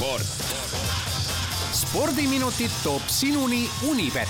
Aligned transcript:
sport. 0.00 0.22
spordiminutid 1.72 2.70
toob 2.82 3.02
sinuni 3.06 3.70
Unibet, 3.88 4.28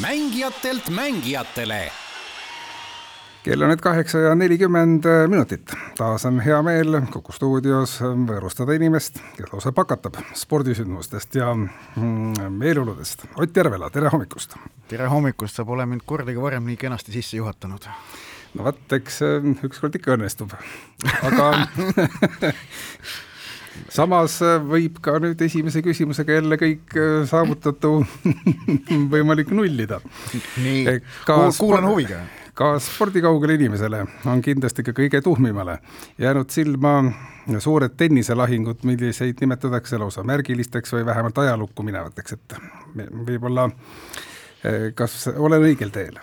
mängijatelt 0.00 0.88
mängijatele 0.88 1.90
kell 3.44 3.60
on 3.60 3.72
nüüd 3.72 3.80
kaheksa 3.82 4.18
ja 4.18 4.34
nelikümmend 4.34 5.04
minutit. 5.28 5.74
taas 5.98 6.24
on 6.24 6.38
hea 6.40 6.62
meel 6.64 7.00
Kuku 7.12 7.34
stuudios 7.36 7.98
võõrustada 8.00 8.72
inimest, 8.78 9.18
kes 9.36 9.52
lausa 9.52 9.72
pakatab 9.76 10.16
spordisündmustest 10.38 11.36
ja 11.36 11.50
mm, 11.54 12.48
meeleoludest. 12.48 13.26
Ott 13.36 13.56
Järvela, 13.56 13.90
tere 13.90 14.08
hommikust! 14.14 14.56
tere 14.88 15.10
hommikust, 15.12 15.58
sa 15.58 15.66
pole 15.68 15.84
mind 15.90 16.06
kordagi 16.06 16.40
varem 16.40 16.64
nii 16.70 16.78
kenasti 16.86 17.12
sisse 17.12 17.36
juhatanud. 17.36 17.90
no 18.54 18.64
vot, 18.64 18.80
eks 18.96 19.20
ükskord 19.68 20.00
ikka 20.00 20.16
õnnestub, 20.16 20.56
aga 21.20 21.50
samas 23.92 24.38
võib 24.68 25.00
ka 25.04 25.16
nüüd 25.22 25.40
esimese 25.46 25.82
küsimusega 25.84 26.38
jälle 26.40 26.58
kõik 26.60 26.94
saavutatu 27.30 27.98
võimalik 29.14 29.50
nullida. 29.54 30.00
nii, 30.62 31.00
kuulan 31.58 31.88
huviga 31.88 32.22
ka 32.54 32.78
spordikaugele 32.78 33.54
inimesele 33.54 34.02
on 34.28 34.42
kindlasti 34.44 34.84
ka 34.84 34.92
kõige 34.96 35.22
tuhmimale 35.24 35.78
jäänud 36.20 36.50
silma 36.52 36.98
suured 37.58 37.96
tenniselahingud, 37.96 38.84
milliseid 38.84 39.40
nimetatakse 39.40 39.98
lausa 39.98 40.22
märgilisteks 40.22 40.92
või 40.92 41.06
vähemalt 41.06 41.38
ajalukku 41.42 41.82
minevateks, 41.82 42.36
et 42.36 42.58
võib-olla 43.26 43.70
kas 44.94 45.16
olen 45.32 45.64
õigel 45.70 45.90
teel? 45.90 46.20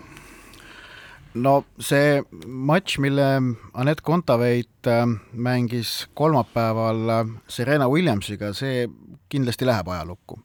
No 1.34 1.64
see 1.80 2.20
matš, 2.46 2.98
mille 3.04 3.28
Anett 3.74 4.02
Kontaveit 4.02 4.88
äh, 4.88 5.06
mängis 5.34 6.08
kolmapäeval 6.14 7.10
äh, 7.10 7.34
Serena 7.48 7.90
Williamsiga, 7.90 8.54
see 8.54 8.88
kindlasti 9.30 9.68
läheb 9.70 9.88
ajalukku. 9.94 10.40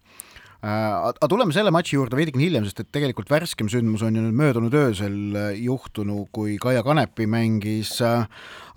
Äh, 0.64 1.08
aga 1.10 1.28
tuleme 1.28 1.52
selle 1.52 1.68
matši 1.74 1.98
juurde 1.98 2.16
veidikene 2.16 2.46
hiljem, 2.46 2.64
sest 2.64 2.78
et 2.80 2.88
tegelikult 2.94 3.28
värskem 3.28 3.68
sündmus 3.68 4.00
on 4.06 4.16
ju 4.16 4.22
nüüd 4.24 4.36
möödunud 4.38 4.72
öösel 4.80 5.16
äh, 5.36 5.58
juhtunu, 5.60 6.22
kui 6.32 6.54
Kaia 6.62 6.80
Kanepi 6.86 7.26
mängis 7.28 7.98
äh, 8.00 8.24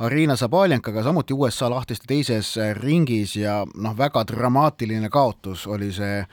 Arina 0.04 0.36
Zabaljankaga 0.36 1.06
samuti 1.06 1.38
USA 1.38 1.70
lahtiste 1.72 2.10
teises 2.10 2.50
ringis 2.82 3.38
ja 3.40 3.62
noh, 3.72 3.96
väga 3.96 4.26
dramaatiline 4.28 5.08
kaotus 5.14 5.64
oli 5.72 5.94
see 5.96 6.26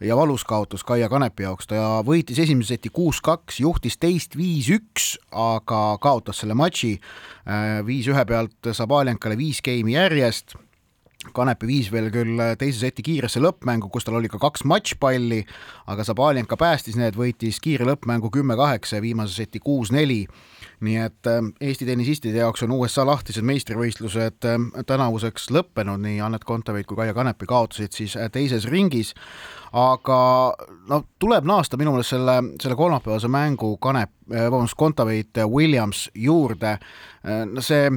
ja 0.00 0.16
valus 0.16 0.44
kaotus 0.44 0.84
Kaia 0.84 1.08
Kanepi 1.08 1.44
jaoks, 1.44 1.68
ta 1.70 2.00
võitis 2.06 2.38
esimese 2.40 2.74
seti 2.74 2.90
kuus-kaks, 2.94 3.60
juhtis 3.60 3.98
teist 4.00 4.36
viis-üks, 4.38 5.12
aga 5.30 5.98
kaotas 6.00 6.42
selle 6.42 6.56
matši. 6.58 6.94
Viis-ühe 7.86 8.24
pealt 8.28 8.72
Zabaljankale 8.72 9.36
viis 9.40 9.60
geimi 9.64 9.96
järjest 9.98 10.56
Kanepi 11.20 11.66
viis 11.68 11.90
veel 11.92 12.06
küll 12.08 12.38
teise 12.56 12.80
seti 12.80 13.02
kiiresse 13.04 13.42
lõppmängu, 13.44 13.90
kus 13.92 14.06
tal 14.06 14.16
oli 14.16 14.28
ka 14.32 14.38
kaks 14.40 14.62
matšpalli, 14.64 15.42
aga 15.92 16.04
Zabaljenka 16.08 16.56
päästis 16.56 16.96
need, 16.96 17.18
võitis 17.20 17.58
kiire 17.60 17.84
lõppmängu 17.84 18.30
kümme-kaheksa 18.32 18.96
ja 18.96 19.04
viimase 19.04 19.36
seti 19.36 19.60
kuus-neli. 19.60 20.24
nii 20.80 20.96
et 20.96 21.28
äh, 21.28 21.42
Eesti 21.60 21.84
tennisistide 21.84 22.40
jaoks 22.40 22.62
on 22.64 22.72
USA 22.72 23.04
lahtised 23.04 23.44
meistrivõistlused 23.44 24.46
äh, 24.48 24.84
tänavuseks 24.88 25.50
lõppenud, 25.52 26.00
nii 26.00 26.22
Anett 26.24 26.46
Kontaveit 26.48 26.88
kui 26.88 26.96
Kaia 26.96 27.12
Kanepi 27.12 27.46
kaotasid 27.46 27.92
siis 27.92 28.14
äh, 28.16 28.30
teises 28.32 28.64
ringis, 28.64 29.12
aga 29.76 30.20
no 30.88 31.02
tuleb 31.20 31.44
naasta 31.44 31.76
minu 31.76 31.92
meelest 31.92 32.14
selle, 32.16 32.38
selle 32.62 32.78
kolmapäevase 32.80 33.28
mängu 33.28 33.74
Kanep, 33.76 34.14
vabandust, 34.30 34.78
Kontaveit 34.80 35.36
Williams 35.52 36.08
juurde, 36.14 36.78
no 37.52 37.60
see 37.60 37.92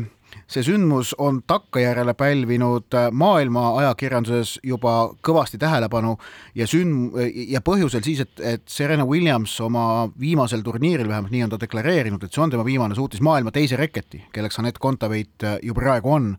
see 0.48 0.64
sündmus 0.66 1.14
on 1.18 1.42
takkajärele 1.48 2.14
pälvinud 2.14 2.94
äh, 2.94 3.10
maailma 3.12 3.66
ajakirjanduses 3.82 4.58
juba 4.64 5.14
kõvasti 5.26 5.60
tähelepanu 5.62 6.16
ja 6.56 6.68
sünd- 6.70 7.18
ja 7.50 7.62
põhjusel 7.62 8.04
siis, 8.06 8.24
et, 8.24 8.40
et 8.40 8.64
Serena 8.70 9.06
Williams 9.10 9.56
oma 9.62 10.10
viimasel 10.20 10.64
turniiril, 10.66 11.08
vähemalt 11.10 11.34
nii 11.34 11.44
on 11.48 11.54
ta 11.54 11.60
deklareerinud, 11.62 12.24
et 12.24 12.34
see 12.34 12.44
on 12.44 12.54
tema 12.54 12.66
viimane, 12.66 12.96
suutis 12.96 13.22
maailma 13.22 13.52
teise 13.52 13.80
reketi, 13.80 14.24
kelleks 14.34 14.60
Anett 14.62 14.82
Kontaveit 14.82 15.44
äh, 15.44 15.60
ju 15.64 15.76
praegu 15.78 16.14
on, 16.14 16.34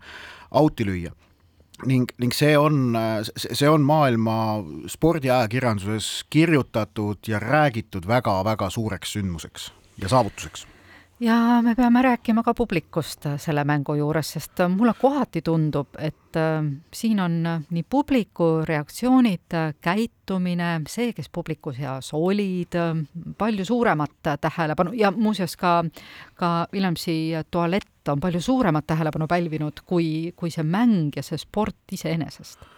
auti 0.51 0.87
lüüa. 0.87 1.15
Ning, 1.85 2.07
ning 2.23 2.33
see 2.33 2.53
on, 2.57 2.95
see 3.27 3.69
on 3.69 3.83
maailma 3.85 4.37
spordiajakirjanduses 4.89 6.23
kirjutatud 6.31 7.27
ja 7.29 7.43
räägitud 7.43 8.07
väga-väga 8.09 8.71
suureks 8.71 9.17
sündmuseks 9.19 9.73
ja 9.99 10.09
saavutuseks 10.09 10.69
ja 11.21 11.63
me 11.63 11.75
peame 11.75 12.03
rääkima 12.03 12.43
ka 12.43 12.55
publikust 12.55 13.27
selle 13.37 13.65
mängu 13.65 13.95
juures, 13.95 14.33
sest 14.37 14.65
mulle 14.69 14.95
kohati 15.01 15.43
tundub, 15.43 15.97
et 15.99 16.37
äh, 16.37 16.65
siin 16.93 17.21
on 17.21 17.39
nii 17.71 17.85
publiku 17.91 18.49
reaktsioonid, 18.67 19.57
käitumine, 19.81 20.81
see, 20.89 21.13
kes 21.13 21.31
publiku 21.33 21.73
seas 21.73 22.11
olid, 22.15 22.79
palju 23.39 23.65
suuremat 23.65 24.35
tähelepanu 24.41 24.93
ja 24.93 25.11
muuseas 25.11 25.57
ka, 25.57 25.83
ka 26.35 26.55
Williamsi 26.73 27.35
tualett 27.51 28.09
on 28.09 28.21
palju 28.21 28.41
suuremat 28.41 28.87
tähelepanu 28.87 29.27
pälvinud 29.27 29.85
kui, 29.87 30.33
kui 30.37 30.51
see 30.51 30.65
mäng 30.65 31.15
ja 31.17 31.23
see 31.23 31.39
sport 31.39 31.93
iseenesest 31.93 32.75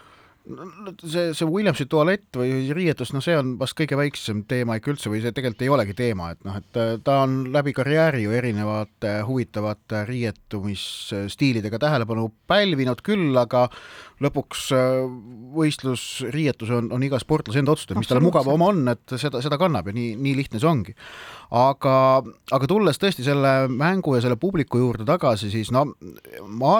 see, 0.46 1.32
see 1.34 1.48
Williamsi 1.48 1.86
tualett 1.90 2.36
või 2.38 2.68
riietus, 2.74 3.12
no 3.14 3.20
see 3.24 3.34
on 3.38 3.54
vast 3.60 3.76
kõige 3.78 3.98
väiksem 3.98 4.44
teema 4.48 4.76
ikka 4.78 4.92
üldse 4.92 5.10
või 5.10 5.20
see 5.24 5.34
tegelikult 5.34 5.64
ei 5.66 5.72
olegi 5.72 5.96
teema, 5.98 6.30
et 6.34 6.42
noh, 6.46 6.58
et 6.60 6.80
äh, 6.80 6.92
ta 7.04 7.20
on 7.24 7.38
läbi 7.54 7.74
karjääri 7.76 8.22
ju 8.26 8.34
erinevate 8.36 9.16
huvitavate 9.26 10.04
riietumisstiilidega 10.08 11.80
tähelepanu 11.82 12.28
pälvinud 12.50 13.02
küll, 13.06 13.34
aga 13.40 13.66
lõpuks 14.22 14.68
äh, 14.76 15.00
võistlusriietus 15.56 16.70
on, 16.78 16.92
on 16.94 17.06
iga 17.06 17.18
sportlase 17.22 17.60
enda 17.60 17.74
otsustada, 17.74 17.98
mis 18.00 18.10
talle 18.10 18.24
mugavam 18.24 18.62
on, 18.68 18.84
et 18.94 19.16
seda, 19.18 19.42
seda 19.44 19.58
kannab 19.60 19.90
ja 19.90 19.96
nii, 19.96 20.14
nii 20.20 20.36
lihtne 20.38 20.62
see 20.62 20.70
ongi. 20.70 20.96
aga, 21.56 21.96
aga 22.54 22.70
tulles 22.70 23.02
tõesti 23.02 23.26
selle 23.26 23.54
mängu 23.72 24.16
ja 24.16 24.22
selle 24.24 24.38
publiku 24.40 24.78
juurde 24.82 25.06
tagasi, 25.08 25.50
siis 25.50 25.74
no 25.74 25.88
ma, 26.46 26.78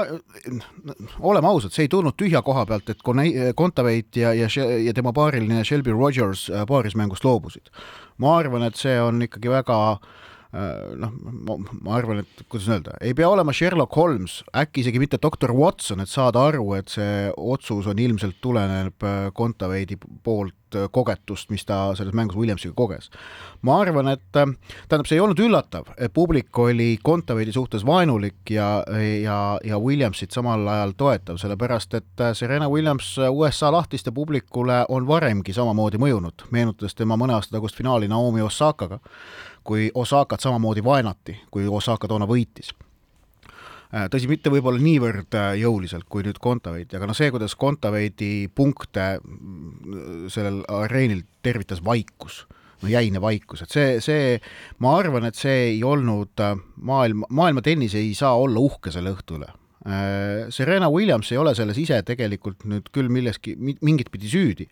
oleme 1.20 1.50
ausad, 1.50 1.74
see 1.74 1.86
ei 1.86 1.92
tulnud 1.92 2.16
tühja 2.18 2.42
koha 2.46 2.66
pealt, 2.68 2.94
et 2.94 3.02
Kontaveit 3.56 4.16
ja, 4.16 4.34
ja, 4.36 4.48
ja 4.84 4.94
tema 4.94 5.12
paariline 5.16 5.64
Shelby 5.64 5.94
Rogers 5.96 6.48
äh, 6.50 6.66
paarismängust 6.68 7.24
loobusid. 7.24 7.72
ma 8.18 8.38
arvan, 8.38 8.62
et 8.64 8.76
see 8.80 8.96
on 9.00 9.20
ikkagi 9.26 9.50
väga 9.52 9.80
äh, 9.92 10.14
noh, 10.56 11.14
ma, 11.46 11.56
arvan, 11.96 12.22
et 12.24 12.44
kuidas 12.48 12.68
öelda, 12.72 12.96
ei 13.04 13.14
pea 13.16 13.28
olema 13.28 13.54
Sherlock 13.56 13.96
Holmes, 13.96 14.40
äkki 14.56 14.84
isegi 14.84 15.00
mitte 15.02 15.20
doktor 15.22 15.52
Watson, 15.56 16.02
et 16.04 16.12
saada 16.12 16.46
aru, 16.48 16.70
et 16.78 16.92
see 16.92 17.26
otsus 17.36 17.88
on 17.90 18.00
ilmselt 18.02 18.40
tuleneb 18.44 19.06
äh, 19.06 19.26
Kontaveidi 19.36 19.98
poolt 20.24 20.54
kogetust, 20.90 21.50
mis 21.50 21.64
ta 21.64 21.94
selles 21.94 22.14
mängus 22.14 22.36
Williamsiga 22.36 22.74
koges. 22.74 23.10
ma 23.62 23.80
arvan, 23.80 24.08
et 24.08 24.22
tähendab, 24.32 25.06
see 25.06 25.16
ei 25.16 25.22
olnud 25.22 25.38
üllatav, 25.40 25.88
et 25.96 26.12
publik 26.12 26.58
oli 26.58 26.98
Kontaveidi 27.02 27.54
suhtes 27.54 27.86
vaenulik 27.86 28.50
ja, 28.50 28.82
ja, 29.22 29.38
ja 29.64 29.78
Williamsit 29.78 30.34
samal 30.34 30.66
ajal 30.68 30.92
toetav, 30.98 31.38
sellepärast 31.40 31.94
et 31.94 32.24
Serena 32.34 32.68
Williams 32.68 33.14
USA 33.30 33.70
lahtiste 33.72 34.12
publikule 34.12 34.84
on 34.88 35.06
varemgi 35.06 35.54
samamoodi 35.56 36.02
mõjunud, 36.02 36.48
meenutades 36.50 36.94
tema 36.94 37.16
mõne 37.16 37.38
aasta 37.38 37.56
tagust 37.56 37.78
finaali 37.78 38.08
Naomi 38.10 38.42
Osakaga, 38.42 39.00
kui 39.66 39.90
Osakat 39.94 40.40
samamoodi 40.40 40.84
vaenati, 40.84 41.40
kui 41.50 41.66
Osaka 41.68 42.08
toona 42.08 42.28
võitis 42.30 42.70
Äh, 43.94 44.08
tõsi, 44.10 44.26
mitte 44.26 44.50
võib-olla 44.50 44.82
niivõrd 44.82 45.34
äh, 45.38 45.52
jõuliselt 45.60 46.08
kui 46.10 46.24
nüüd 46.26 46.40
Kontaveiti, 46.42 46.96
aga 46.98 47.06
noh, 47.06 47.14
see, 47.14 47.30
kuidas 47.30 47.54
Kontaveidi 47.54 48.48
punkte 48.50 49.04
mm, 49.20 50.26
sellel 50.32 50.64
areenil 50.74 51.22
tervitas 51.46 51.84
vaikus, 51.86 52.42
no 52.82 52.90
jäine 52.90 53.22
vaikus, 53.22 53.62
et 53.62 53.70
see, 53.70 54.00
see, 54.02 54.34
ma 54.82 54.96
arvan, 54.98 55.28
et 55.28 55.38
see 55.38 55.68
ei 55.68 55.78
olnud 55.86 56.42
äh, 56.42 56.58
maailma, 56.82 57.30
maailma 57.30 57.62
tennis 57.62 57.94
ei 57.94 58.10
saa 58.18 58.34
olla 58.34 58.64
uhke 58.66 58.90
selle 58.90 59.14
õhtu 59.14 59.38
üle. 59.38 59.52
Serena 60.50 60.88
Williams 60.90 61.28
ei 61.32 61.38
ole 61.38 61.54
selles 61.54 61.78
ise 61.78 62.00
tegelikult 62.02 62.64
nüüd 62.66 62.88
küll 62.94 63.10
milleski, 63.12 63.54
mingit 63.56 64.10
pidi 64.10 64.26
süüdi, 64.26 64.66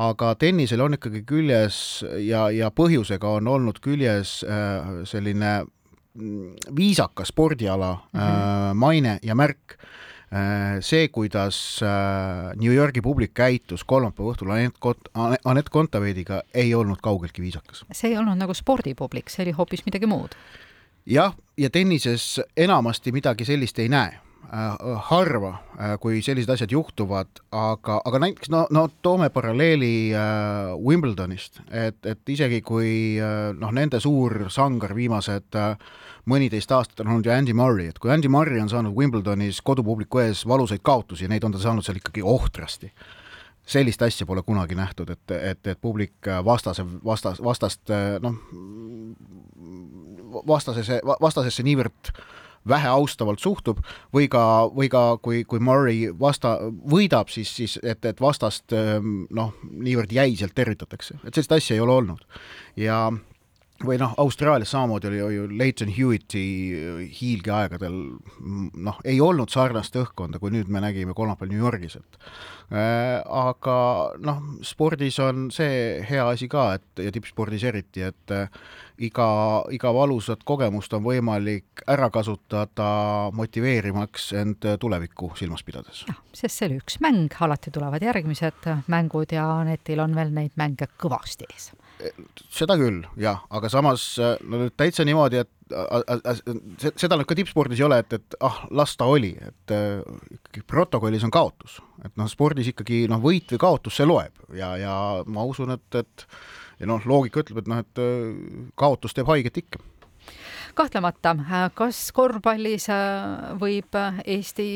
aga 0.00 0.34
tennisel 0.40 0.80
on 0.80 0.96
ikkagi 0.96 1.20
küljes 1.28 1.78
ja, 2.24 2.46
ja 2.54 2.70
põhjusega 2.72 3.36
on 3.36 3.50
olnud 3.52 3.82
küljes 3.84 4.38
selline 5.04 5.58
viisakas 6.76 7.28
spordiala 7.28 7.92
mm 7.94 8.20
-hmm. 8.20 8.74
maine 8.74 9.18
ja 9.22 9.34
märk 9.34 9.78
äh, 10.32 10.80
see, 10.80 11.08
kuidas 11.08 11.80
äh, 11.82 12.56
New 12.60 12.74
Yorgi 12.74 13.00
publik 13.00 13.34
käitus 13.34 13.84
kolmapäeva 13.84 14.32
õhtul 14.32 14.50
Anett 14.50 14.76
Kont-, 14.86 15.38
Anett 15.44 15.68
Kontaveidiga, 15.68 16.42
ei 16.54 16.74
olnud 16.74 16.98
kaugeltki 17.02 17.42
viisakas. 17.42 17.84
see 17.92 18.10
ei 18.10 18.18
olnud 18.18 18.38
nagu 18.38 18.54
spordipublik, 18.54 19.28
see 19.28 19.44
oli 19.44 19.52
hoopis 19.52 19.86
midagi 19.86 20.06
muud. 20.06 20.34
jah, 21.06 21.34
ja 21.56 21.70
tennises 21.70 22.40
enamasti 22.56 23.12
midagi 23.12 23.44
sellist 23.44 23.78
ei 23.78 23.88
näe 23.88 24.12
Äh, 24.12 24.25
harva, 25.08 25.52
äh, 25.80 25.94
kui 26.00 26.20
sellised 26.22 26.50
asjad 26.54 26.70
juhtuvad, 26.70 27.40
aga, 27.54 27.98
aga 28.06 28.20
näiteks 28.22 28.50
no, 28.52 28.62
no 28.70 28.86
toome 29.02 29.28
paralleeli 29.34 30.12
äh, 30.14 30.74
Wimbledonist, 30.78 31.60
et, 31.70 31.98
et 32.06 32.30
isegi 32.30 32.60
kui 32.66 33.18
äh, 33.18 33.50
noh, 33.58 33.72
nende 33.74 34.00
suur 34.02 34.46
sangar 34.54 34.94
viimased 34.94 35.58
äh, 35.58 35.74
mõniteist 36.30 36.72
aastat 36.76 37.02
on 37.02 37.16
olnud 37.16 37.26
ju 37.26 37.34
Andy 37.34 37.56
Murray, 37.58 37.90
et 37.90 37.98
kui 38.02 38.12
Andy 38.14 38.30
Murray 38.30 38.62
on 38.62 38.70
saanud 38.70 38.94
Wimbledonis 38.96 39.60
kodupubliku 39.66 40.22
ees 40.22 40.44
valusaid 40.46 40.84
kaotusi, 40.86 41.28
neid 41.30 41.44
on 41.46 41.54
ta 41.54 41.62
saanud 41.62 41.86
seal 41.86 41.98
ikkagi 41.98 42.22
ohtrasti. 42.22 42.92
Sellist 43.66 44.02
asja 44.06 44.22
pole 44.26 44.44
kunagi 44.46 44.76
nähtud, 44.78 45.10
et, 45.10 45.30
et, 45.34 45.66
et 45.66 45.80
publik 45.82 46.28
vastase, 46.46 46.84
vastas, 47.04 47.40
vastast 47.42 47.90
noh, 48.22 48.36
vastasesse, 50.46 51.00
vastasesse 51.02 51.64
niivõrd 51.66 52.12
vähe 52.14 52.45
austavalt 52.90 53.42
suhtub 53.42 53.80
või 54.14 54.28
ka, 54.32 54.66
või 54.74 54.90
ka 54.92 55.04
kui, 55.22 55.44
kui 55.44 55.62
Murray 55.62 56.10
vasta, 56.20 56.56
võidab, 56.90 57.30
siis, 57.32 57.54
siis 57.56 57.78
et, 57.82 58.04
et 58.04 58.20
vastast 58.20 58.72
noh, 58.72 59.54
niivõrd 59.70 60.12
jäiselt 60.12 60.54
tervitatakse, 60.54 61.20
et 61.24 61.34
sellist 61.34 61.52
asja 61.52 61.76
ei 61.76 61.80
ole 61.84 61.92
olnud. 62.00 62.26
ja 62.76 63.06
või 63.84 63.98
noh, 64.00 64.14
Austraalias 64.16 64.70
samamoodi 64.72 65.08
oli 65.08 65.18
ju 65.34 65.46
Leighton 65.58 65.90
Hewitti 65.92 66.42
hiilge 67.20 67.52
aegadel 67.52 67.96
noh, 68.72 69.00
ei 69.04 69.20
olnud 69.20 69.52
sarnast 69.52 69.96
õhkkonda, 70.00 70.40
kui 70.40 70.52
nüüd 70.54 70.70
me 70.72 70.80
nägime 70.80 71.14
kolmapäeval 71.16 71.52
New 71.52 71.60
Yorgis, 71.60 71.98
et 72.00 72.18
äh, 72.72 73.20
aga 73.20 73.76
noh, 74.24 74.40
spordis 74.64 75.18
on 75.20 75.50
see 75.54 76.00
hea 76.08 76.24
asi 76.24 76.48
ka, 76.48 76.70
et 76.78 77.04
ja 77.04 77.12
tippspordis 77.12 77.66
eriti, 77.68 78.06
et 78.06 78.34
äh, 78.34 78.48
iga, 79.04 79.28
iga 79.74 79.92
valusat 79.92 80.44
kogemust 80.48 80.96
on 80.96 81.04
võimalik 81.04 81.84
ära 81.92 82.08
kasutada 82.14 82.88
motiveerimaks 83.36 84.30
end 84.40 84.68
tulevikku 84.80 85.34
silmas 85.36 85.66
pidades. 85.66 86.06
jah, 86.08 86.22
sest 86.32 86.56
see 86.56 86.70
oli 86.70 86.80
üks 86.80 87.00
mäng, 87.04 87.28
alati 87.44 87.74
tulevad 87.74 88.04
järgmised 88.08 88.70
mängud 88.88 89.36
ja 89.36 89.50
netil 89.68 90.00
on 90.00 90.16
veel 90.16 90.32
neid 90.32 90.56
mänge 90.56 90.88
kõvasti 90.96 91.48
ees 91.52 91.74
seda 92.52 92.76
küll, 92.80 93.04
jah, 93.20 93.44
aga 93.54 93.70
samas 93.72 94.08
no 94.18 94.60
nüüd 94.60 94.74
täitsa 94.76 95.06
niimoodi, 95.06 95.42
et 95.44 95.52
seda 97.00 97.18
nüüd 97.18 97.26
ka 97.28 97.36
tippspordis 97.38 97.80
ei 97.80 97.86
ole, 97.88 97.98
et, 98.04 98.18
et 98.18 98.36
ah, 98.46 98.62
las 98.74 98.94
ta 98.98 99.08
oli, 99.10 99.32
et 99.40 99.74
ikkagi 100.38 100.62
protokollis 100.68 101.26
on 101.26 101.34
kaotus. 101.34 101.80
et 102.04 102.12
noh, 102.20 102.28
spordis 102.30 102.70
ikkagi 102.70 103.06
noh, 103.10 103.22
võit 103.22 103.50
või 103.54 103.62
kaotus, 103.64 103.96
see 103.98 104.06
loeb 104.06 104.36
ja, 104.54 104.74
ja 104.78 104.94
ma 105.26 105.46
usun, 105.48 105.74
et, 105.74 105.98
et 105.98 106.26
ja 106.80 106.88
noh, 106.90 107.02
loogika 107.08 107.42
ütleb, 107.42 107.64
et 107.64 107.70
noh, 107.72 107.82
et 107.82 108.72
kaotus 108.78 109.16
teeb 109.16 109.32
haiget 109.32 109.64
ikka 109.64 109.82
kahtlemata, 110.76 111.32
kas 111.76 111.98
korvpallis 112.16 112.88
äh, 112.92 113.54
võib 113.60 113.96
Eesti 114.24 114.68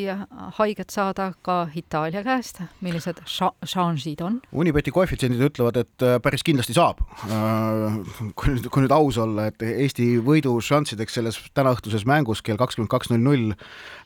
haiget 0.56 0.92
saada 0.94 1.30
ka 1.44 1.62
Itaalia 1.76 2.22
käest, 2.24 2.62
millised 2.84 3.20
šansid 3.28 4.22
on? 4.24 4.38
Unibeti 4.52 4.92
koefitsiendid 4.94 5.42
ütlevad, 5.50 5.80
et 5.82 6.06
äh, 6.06 6.16
päris 6.22 6.44
kindlasti 6.46 6.76
saab. 6.76 7.02
Äh, 7.28 8.00
kui 8.34 8.54
nüüd, 8.54 8.70
kui 8.72 8.84
nüüd 8.84 8.94
aus 8.96 9.20
olla, 9.20 9.50
et 9.50 9.64
Eesti 9.66 10.14
võidu 10.24 10.56
šanssideks 10.64 11.18
selles 11.18 11.40
tänaõhtuses 11.56 12.06
mängus 12.08 12.42
kell 12.46 12.60
kakskümmend 12.60 12.92
kaks 12.92 13.12
null 13.12 13.26
null, 13.30 13.54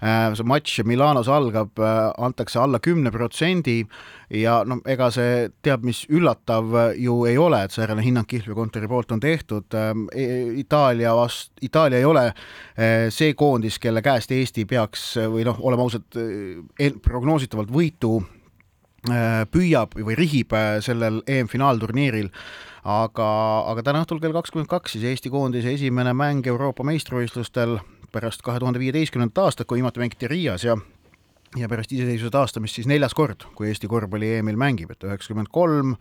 see 0.03 0.47
matš 0.49 0.83
Milanos 0.85 1.31
algab, 1.33 1.79
antakse 1.79 2.59
alla 2.61 2.81
kümne 2.83 3.13
protsendi 3.15 3.83
ja 4.35 4.59
noh, 4.67 4.81
ega 4.91 5.09
see 5.15 5.49
teab 5.65 5.85
mis 5.87 6.05
üllatav 6.13 6.75
ju 7.01 7.21
ei 7.29 7.39
ole, 7.41 7.65
et 7.65 7.75
säärane 7.75 8.05
hinnang 8.05 8.29
kihlveokontori 8.29 8.89
poolt 8.91 9.15
on 9.15 9.23
tehtud. 9.23 9.75
E-, 9.75 10.33
Itaalia 10.65 11.15
vast-, 11.17 11.55
Itaalia 11.65 11.84
Itaalia 11.85 11.99
ei 12.01 12.05
ole 12.09 12.23
eh, 12.27 13.11
see 13.13 13.35
koondis, 13.37 13.77
kelle 13.79 14.01
käest 14.01 14.31
Eesti 14.33 14.65
peaks 14.65 15.03
või 15.29 15.45
noh, 15.45 15.59
oleme 15.61 15.85
ausad, 15.85 16.07
eh, 16.17 16.95
prognoositavalt 17.05 17.69
võitu 17.69 18.23
eh, 19.11 19.43
püüab 19.53 19.93
või 19.99 20.17
rihib 20.17 20.55
sellel 20.81 21.21
EM-finaalturniiril, 21.29 22.31
aga, 22.89 23.29
aga 23.69 23.85
täna 23.85 24.01
õhtul 24.07 24.23
kell 24.23 24.33
kakskümmend 24.33 24.71
kaks 24.71 24.97
siis 24.97 25.05
Eesti 25.11 25.33
koondise 25.35 25.75
esimene 25.77 26.17
mäng 26.17 26.49
Euroopa 26.49 26.87
meistrivõistlustel 26.89 27.77
pärast 28.15 28.41
kahe 28.47 28.63
tuhande 28.63 28.81
viieteistkümnendat 28.81 29.45
aastat, 29.45 29.69
kui 29.69 29.83
viimati 29.83 30.01
mängiti 30.01 30.31
Riias 30.31 30.65
ja 30.65 30.79
ja 31.61 31.69
pärast 31.69 31.93
iseseisvuse 31.93 32.33
taastamist 32.33 32.81
siis 32.81 32.89
neljas 32.89 33.13
kord, 33.15 33.45
kui 33.55 33.69
Eesti 33.69 33.87
korvpalli 33.93 34.39
EM-il 34.39 34.57
mängib, 34.57 34.91
et 34.91 35.05
üheksakümmend 35.05 35.53
kolm, 35.53 35.99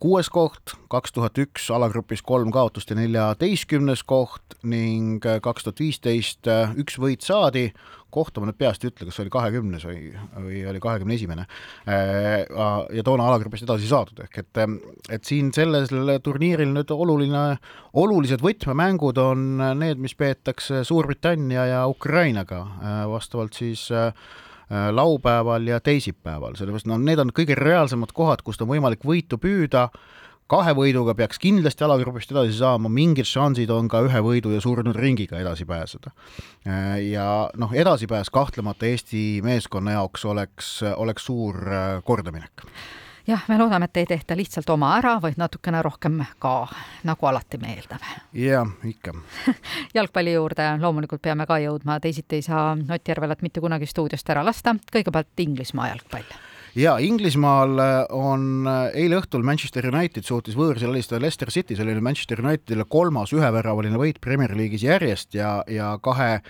kuues 0.00 0.30
koht, 0.32 0.72
kaks 0.92 1.12
tuhat 1.12 1.36
üks 1.40 1.66
alagrupis 1.74 2.22
kolm 2.24 2.52
kaotust 2.54 2.90
ja 2.90 2.96
neljateistkümnes 2.96 4.02
koht 4.08 4.56
ning 4.64 5.24
äh, 5.28 5.40
kaks 5.44 5.66
tuhat 5.66 5.82
viisteist 5.82 6.48
äh, 6.48 6.72
üks 6.80 6.96
võit 7.02 7.26
saadi, 7.26 7.68
kohta 8.14 8.40
ma 8.40 8.48
nüüd 8.48 8.56
peast 8.56 8.84
ei 8.84 8.88
ütle, 8.88 9.08
kas 9.10 9.20
oli 9.20 9.32
kahekümnes 9.34 9.84
või, 9.84 9.98
või 10.40 10.62
oli 10.70 10.80
kahekümne 10.80 11.16
esimene, 11.18 11.44
ja 11.84 13.04
toona 13.04 13.26
alagrupist 13.28 13.66
edasi 13.66 13.90
saadud, 13.90 14.22
ehk 14.24 14.38
et, 14.40 14.60
et 15.12 15.28
siin 15.28 15.50
sellel 15.52 16.14
turniiril 16.24 16.72
nüüd 16.72 16.94
oluline, 16.96 17.44
olulised 18.00 18.40
võtmemängud 18.46 19.20
on 19.20 19.44
need, 19.82 20.00
mis 20.00 20.16
peetakse 20.16 20.80
Suurbritannia 20.88 21.66
ja 21.74 21.84
Ukrainaga, 21.92 22.62
vastavalt 23.12 23.58
siis 23.58 23.90
äh, 23.92 24.14
Äh, 24.16 24.55
laupäeval 24.70 25.68
ja 25.70 25.80
teisipäeval, 25.80 26.56
sellepärast 26.58 26.88
no 26.90 26.98
need 26.98 27.20
on 27.22 27.30
kõige 27.34 27.54
reaalsemad 27.54 28.10
kohad, 28.14 28.42
kust 28.42 28.64
on 28.64 28.70
võimalik 28.72 29.04
võitu 29.06 29.38
püüda, 29.38 29.84
kahe 30.50 30.74
võiduga 30.78 31.14
peaks 31.18 31.40
kindlasti 31.42 31.84
alagrupist 31.86 32.30
edasi 32.34 32.54
saama, 32.58 32.90
mingid 32.92 33.28
šansid 33.28 33.70
on 33.74 33.90
ka 33.90 34.02
ühe 34.06 34.22
võidu 34.22 34.54
ja 34.54 34.62
surnud 34.62 34.98
ringiga 34.98 35.38
edasi 35.42 35.66
pääseda. 35.66 36.12
Äh, 36.66 37.00
ja 37.12 37.48
noh, 37.58 37.74
edasipääs 37.74 38.30
kahtlemata 38.34 38.86
Eesti 38.86 39.42
meeskonna 39.46 39.98
jaoks 39.98 40.24
oleks, 40.24 40.70
oleks 40.96 41.26
suur 41.30 41.62
äh, 41.66 41.88
kordaminek 42.06 42.66
jah, 43.26 43.44
me 43.48 43.58
loodame, 43.58 43.84
et 43.84 43.96
ei 43.96 44.06
tehta 44.06 44.36
lihtsalt 44.36 44.70
oma 44.70 44.92
ära, 44.98 45.16
vaid 45.22 45.38
natukene 45.40 45.82
rohkem 45.82 46.20
ka, 46.38 46.54
nagu 47.04 47.26
alati 47.26 47.58
me 47.62 47.74
eeldame. 47.74 48.18
jah, 48.32 48.74
ikka. 48.84 49.14
Jalgpalli 49.96 50.36
juurde 50.36 50.68
loomulikult 50.80 51.22
peame 51.22 51.46
ka 51.46 51.58
jõudma, 51.62 52.00
teisiti 52.00 52.40
ei 52.40 52.46
saa 52.46 52.74
Ott 52.76 53.08
Järvelat 53.08 53.42
mitte 53.42 53.60
kunagi 53.60 53.86
stuudiost 53.86 54.30
ära 54.30 54.44
lasta, 54.44 54.76
kõigepealt 54.92 55.46
Inglismaa 55.46 55.90
jalgpall 55.94 56.55
ja 56.76 56.96
Inglismaal 57.00 57.80
on 58.12 58.68
eile 58.92 59.20
õhtul 59.20 59.44
Manchester 59.46 59.88
United 59.88 60.26
suutis 60.28 60.56
võõrsil 60.58 60.90
alistada 60.90 61.22
Leicester 61.24 61.50
City, 61.50 61.76
see 61.76 61.84
oli 61.86 62.00
Manchester 62.04 62.42
Unitedile 62.44 62.84
kolmas 62.88 63.32
üheväravaline 63.32 63.96
võit 64.00 64.20
Premier 64.20 64.52
League'is 64.56 64.84
järjest 64.84 65.34
ja, 65.38 65.62
ja 65.72 65.94
kahe 66.02 66.42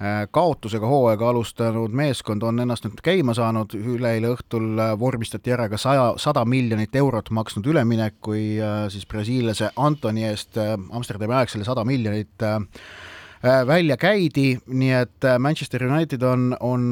Äh, 0.00 0.28
kaotusega 0.32 0.88
hooaega 0.88 1.28
alustanud 1.28 1.92
meeskond 1.92 2.40
on 2.48 2.62
ennast 2.62 2.86
nüüd 2.86 3.02
käima 3.04 3.34
saanud, 3.36 3.74
üleeile 3.76 4.30
õhtul 4.32 4.80
äh, 4.80 4.94
vormistati 4.96 5.52
ära 5.52 5.66
ka 5.68 5.76
saja, 5.76 6.06
sada 6.16 6.46
miljonit 6.48 6.96
eurot 6.96 7.28
maksnud 7.36 7.68
üleminek, 7.68 8.16
kui 8.24 8.54
äh, 8.56 8.86
siis 8.88 9.04
brasiillase 9.04 9.68
Antoni 9.76 10.24
eest 10.24 10.56
Amsterdami 10.56 11.36
aegsele 11.42 11.68
sada 11.68 11.84
miljonit 11.84 12.32
Äh, 12.40 12.60
välja 13.42 13.96
käidi, 13.96 14.58
nii 14.68 14.90
et 14.92 15.24
äh, 15.24 15.38
Manchester 15.40 15.86
United 15.86 16.22
on, 16.28 16.50
on 16.60 16.82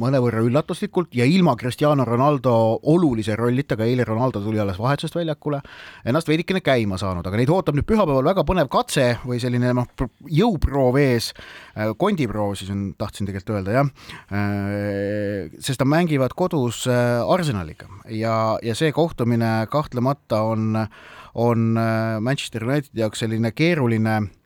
mõnevõrra 0.00 0.40
üllatuslikult 0.46 1.12
ja 1.16 1.26
ilma 1.28 1.52
Cristiano 1.60 2.04
Ronaldo 2.08 2.54
olulise 2.88 3.36
rollita, 3.36 3.76
ka 3.76 3.84
eile 3.84 4.04
Ronaldo 4.08 4.40
tuli 4.40 4.60
alles 4.60 4.78
vahetusest 4.80 5.18
väljakule, 5.18 5.60
ennast 6.08 6.28
veidikene 6.28 6.62
käima 6.64 6.96
saanud, 7.00 7.26
aga 7.26 7.36
neid 7.36 7.52
ootab 7.52 7.76
nüüd 7.76 7.88
pühapäeval 7.88 8.30
väga 8.30 8.46
põnev 8.48 8.70
katse 8.72 9.10
või 9.26 9.40
selline 9.42 9.74
noh, 9.76 9.90
jõuproov 10.38 10.96
ees, 11.02 11.32
äh, 11.76 11.92
kondiproov 11.98 12.56
siis 12.56 12.72
on, 12.72 12.88
tahtsin 12.96 13.28
tegelikult 13.28 13.58
öelda 13.58 13.76
jah, 13.76 13.92
sest 15.60 15.82
nad 15.82 15.88
mängivad 15.90 16.32
kodus 16.36 16.86
Arsenaliga. 16.88 17.86
Ja, 18.10 18.56
ja 18.64 18.74
see 18.78 18.88
kohtumine 18.94 19.66
kahtlemata 19.70 20.40
on, 20.48 20.80
on 21.34 21.68
Manchester 22.24 22.64
Unitedi 22.64 23.04
jaoks 23.04 23.22
selline 23.24 23.52
keeruline 23.56 24.16
Äh, 24.22 24.45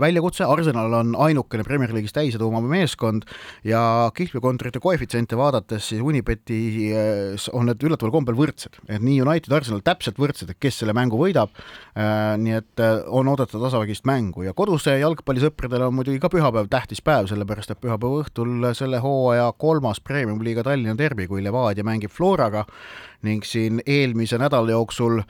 väljakutse, 0.00 0.44
Arsenal 0.48 0.92
on 0.96 1.12
ainukene 1.20 1.62
Premier 1.64 1.92
League'is 1.92 2.14
täisedu 2.16 2.46
omav 2.48 2.64
meeskond 2.70 3.26
ja 3.68 4.10
kihlveokontorite 4.16 4.80
koefitsiente 4.80 5.36
vaadates 5.36 5.90
siis 5.90 6.00
Unibetis 6.00 6.78
äh, 6.96 7.48
on 7.52 7.68
need 7.68 7.84
üllataval 7.84 8.14
kombel 8.14 8.38
võrdsed, 8.38 8.80
et 8.88 9.04
nii 9.04 9.20
United, 9.22 9.52
Arsenal 9.52 9.84
täpselt 9.84 10.16
võrdsed, 10.18 10.50
et 10.50 10.60
kes 10.62 10.80
selle 10.80 10.96
mängu 10.96 11.20
võidab, 11.20 11.52
äh, 11.92 12.32
nii 12.40 12.56
et 12.62 12.84
on 13.06 13.28
oodata 13.28 13.60
tasavägist 13.60 14.08
mängu. 14.08 14.46
Ja 14.48 14.56
koduse 14.56 14.96
jalgpallisõpradele 15.02 15.90
on 15.90 15.98
muidugi 16.00 16.22
ka 16.22 16.32
pühapäev 16.32 16.72
tähtis 16.72 17.04
päev, 17.04 17.28
sellepärast 17.30 17.76
et 17.76 17.80
pühapäeva 17.82 18.24
õhtul 18.24 18.70
selle 18.78 19.04
hooaja 19.04 19.52
kolmas 19.52 20.00
Premium-liiga 20.00 20.64
Tallinna 20.64 20.96
derbi, 20.98 21.28
kui 21.28 21.44
Levadia 21.44 21.84
mängib 21.84 22.10
Floraga. 22.10 22.64
Ning 23.22 23.44
siin 23.46 23.84
eelmise 23.86 24.40
nädala 24.40 24.72
jooksul 24.72 25.20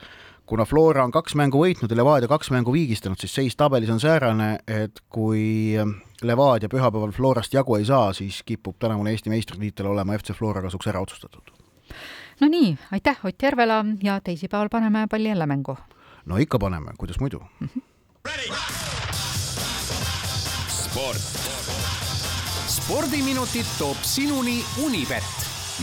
kuna 0.47 0.65
Flora 0.65 1.05
on 1.05 1.13
kaks 1.13 1.35
mängu 1.39 1.63
võitnud 1.63 1.91
ja 1.91 1.97
Levadia 1.97 2.29
kaks 2.31 2.51
mängu 2.55 2.73
viigistanud, 2.75 3.21
siis 3.21 3.35
seis 3.35 3.57
tabelis 3.57 3.91
on 3.91 4.01
säärane, 4.01 4.59
et 4.67 5.03
kui 5.13 5.77
Levadia 6.23 6.71
pühapäeval 6.73 7.13
Florast 7.15 7.55
jagu 7.55 7.77
ei 7.79 7.87
saa, 7.89 8.13
siis 8.13 8.43
kipub 8.47 8.79
tänavune 8.79 9.15
Eesti 9.15 9.31
meistritiitel 9.31 9.87
olema 9.87 10.19
FC 10.19 10.37
Flora 10.37 10.63
kasuks 10.63 10.91
ära 10.93 11.01
otsustatud. 11.01 11.53
no 12.41 12.49
nii, 12.49 12.77
aitäh 12.93 13.19
Ott 13.25 13.43
Järvela 13.43 13.85
ja 14.03 14.21
teisipäeval 14.21 14.69
paneme 14.69 15.07
palli 15.11 15.29
jälle 15.29 15.47
mängu. 15.47 15.77
no 16.27 16.37
ikka 16.37 16.59
paneme, 16.59 16.93
kuidas 16.99 17.21
muidu 17.21 17.43
mm. 17.61 17.69
-hmm. 17.69 17.83
sport. 20.69 21.23
spordiminutid 22.67 23.67
toob 23.79 23.97
sinuni 24.03 24.65
Unibet, 24.85 25.25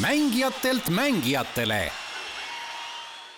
mängijatelt 0.01 0.89
mängijatele 0.89 1.91